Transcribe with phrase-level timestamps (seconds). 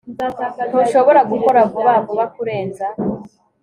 [0.69, 2.85] Ntushobora gukora vuba vuba kurenza